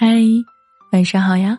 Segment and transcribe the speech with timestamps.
[0.00, 0.06] 嗨，
[0.92, 1.58] 晚上好呀！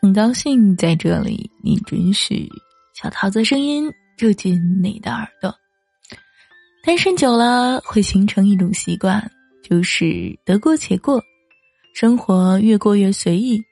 [0.00, 2.48] 很高兴在这里，你准许
[2.94, 5.54] 小桃子声音住进你的耳朵。
[6.82, 9.22] 单身久了会形成一种习惯，
[9.62, 11.22] 就是得过且过，
[11.94, 13.62] 生活越过越随意，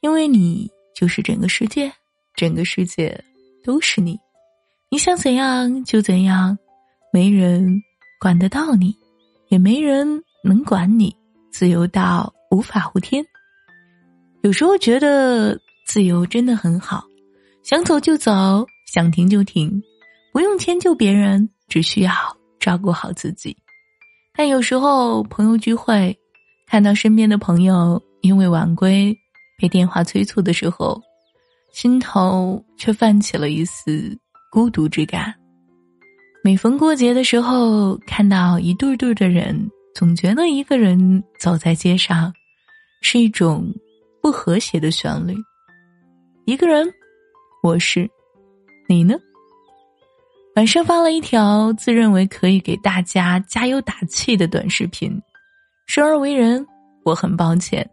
[0.00, 0.66] 因为你
[0.96, 1.92] 就是整个世界，
[2.34, 3.22] 整个世界
[3.62, 4.18] 都是你，
[4.90, 6.56] 你想怎样就怎样，
[7.12, 7.82] 没人
[8.18, 8.96] 管得到你，
[9.50, 10.08] 也没人
[10.42, 11.14] 能管你，
[11.52, 13.22] 自由到无法无天。
[14.42, 15.56] 有时候觉得
[15.86, 17.04] 自由真的很好，
[17.62, 19.80] 想走就走，想停就停，
[20.32, 22.12] 不用迁就别人，只需要
[22.58, 23.56] 照顾好自己。
[24.34, 26.18] 但有时候朋友聚会，
[26.66, 29.16] 看到身边的朋友因为晚归
[29.60, 31.00] 被电话催促的时候，
[31.72, 34.18] 心头却泛起了一丝
[34.50, 35.32] 孤独之感。
[36.42, 42.34] 每逢过节的时候，看到一对对的人，总觉得一个人走在街上
[43.02, 43.72] 是一种。
[44.22, 45.36] 不和谐的旋律，
[46.46, 46.88] 一个人，
[47.60, 48.08] 我是，
[48.88, 49.16] 你呢？
[50.54, 55.20] 晚上发了一条自认为可以给大家加油打气的短视频。
[55.86, 56.64] 生而为人，
[57.04, 57.90] 我很抱歉，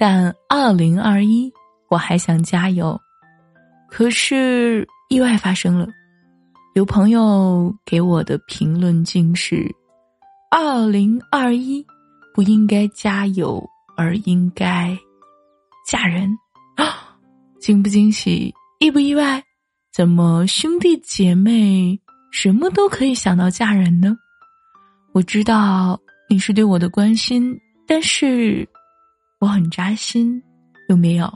[0.00, 1.52] 但二零二一
[1.90, 2.98] 我还想加油。
[3.90, 5.86] 可是意外发生了，
[6.74, 9.70] 有朋友给我的评论竟是：
[10.50, 11.84] 二零二一
[12.32, 13.62] 不应该加油，
[13.94, 14.96] 而应该。
[15.86, 16.28] 嫁人
[16.76, 17.16] 啊，
[17.60, 19.42] 惊不惊喜，意不意外？
[19.94, 21.98] 怎么兄弟姐妹
[22.32, 24.16] 什么都可以想到嫁人呢？
[25.14, 25.98] 我知道
[26.28, 28.68] 你是对我的关心，但是
[29.38, 30.42] 我很扎心，
[30.88, 31.32] 有没有？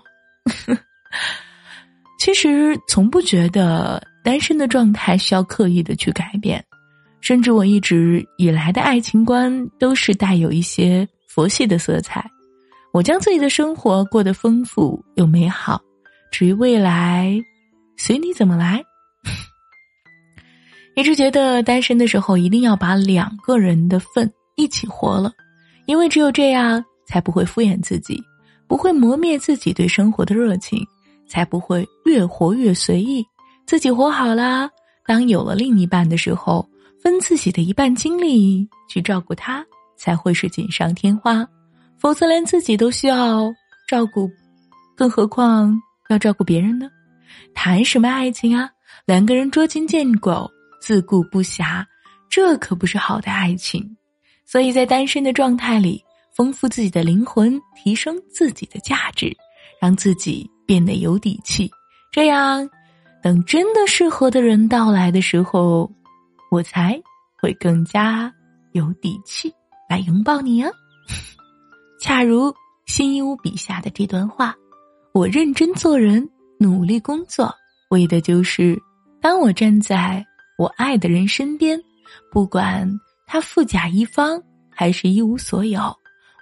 [2.19, 6.63] 其实从不觉得单身的状态需要刻意的去改变，
[7.21, 12.29] 甚至我一直以来的爱情观都是带有一些佛系的色彩。
[12.93, 15.81] 我将自己的生活过得丰富又美好，
[16.33, 17.41] 至于未来，
[17.97, 18.83] 随你怎么来。
[20.97, 25.33] 一直觉得单身的时候一定要把两个人的份一起活了，
[25.87, 28.21] 因为只有这样才不会敷衍自己，
[28.67, 30.85] 不会磨灭自己对生活的热情，
[31.29, 33.25] 才不会越活越随意。
[33.67, 34.69] 自己活好了，
[35.07, 36.69] 当有了另一半的时候，
[37.01, 39.65] 分自己的一半精力去照顾他，
[39.97, 41.47] 才会是锦上添花。
[42.01, 43.53] 否则，连自己都需要
[43.87, 44.31] 照顾，
[44.97, 45.79] 更何况
[46.09, 46.89] 要照顾别人呢？
[47.55, 48.71] 谈什么爱情啊？
[49.07, 50.51] 两个人捉襟见肘，
[50.81, 51.85] 自顾不暇，
[52.31, 53.97] 这可不是好的爱情。
[54.47, 56.03] 所以在单身的状态里，
[56.35, 59.37] 丰富自己的灵魂，提升自己的价值，
[59.81, 61.71] 让自己变得有底气。
[62.11, 62.69] 这样，
[63.23, 65.91] 等真的适合的人到来的时候，
[66.51, 67.01] 我才
[67.41, 68.33] 会更加
[68.73, 69.53] 有底气
[69.89, 70.71] 来拥抱你啊！
[72.01, 72.53] 恰如
[72.87, 74.57] 新一屋笔下的这段话，
[75.13, 76.27] 我认真做人，
[76.59, 77.55] 努力工作，
[77.91, 78.81] 为的就是
[79.21, 80.25] 当我站在
[80.57, 81.79] 我爱的人身边，
[82.33, 82.91] 不管
[83.27, 85.95] 他富甲一方还是一无所有，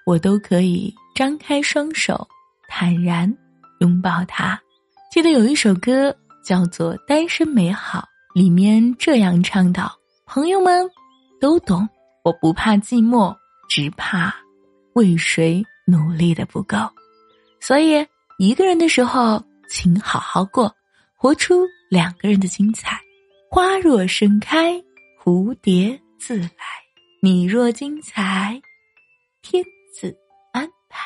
[0.06, 2.26] 我都可以张开双手，
[2.68, 3.36] 坦然
[3.80, 4.58] 拥抱他。
[5.10, 6.14] 记得有一首歌
[6.44, 7.98] 叫做《单身美好》，
[8.40, 9.92] 里面这样唱道
[10.24, 10.88] ：“朋友们
[11.40, 11.88] 都懂，
[12.22, 13.36] 我不怕寂寞，
[13.68, 14.32] 只怕。”
[14.98, 16.76] 为谁努力的不够？
[17.60, 18.04] 所以
[18.36, 20.74] 一个人的时候，请好好过，
[21.14, 22.98] 活出两个人的精彩。
[23.48, 24.74] 花若盛开，
[25.22, 26.48] 蝴蝶自来；
[27.22, 28.60] 你若精彩，
[29.40, 29.62] 天
[29.94, 30.12] 自
[30.52, 31.04] 安排。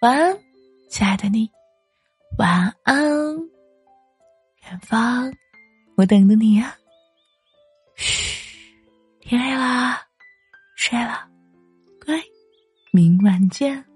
[0.00, 0.38] 晚安，
[0.88, 1.50] 亲爱的你，
[2.38, 2.96] 晚安，
[4.62, 5.30] 远方，
[5.98, 6.74] 我等着你呀。
[7.96, 8.64] 嘘，
[9.20, 10.02] 天黑啦，
[10.74, 11.27] 睡了。
[12.90, 13.87] 明晚见。